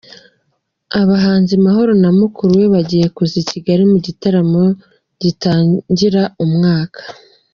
Abahanzi 1.01 1.53
mahoro 1.65 1.91
na 2.01 2.09
mukuru 2.19 2.51
we 2.59 2.65
bagiye 2.75 3.05
kuza 3.15 3.35
i 3.43 3.45
Kigali 3.51 3.83
mu 3.91 3.97
gitaramo 4.05 4.63
gitangira 5.21 6.23
umwaka 6.45 7.01